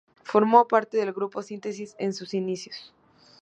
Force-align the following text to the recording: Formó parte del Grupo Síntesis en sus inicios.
Formó 0.23 0.67
parte 0.67 0.97
del 0.97 1.13
Grupo 1.13 1.43
Síntesis 1.43 1.95
en 1.99 2.15
sus 2.15 2.33
inicios. 2.33 2.91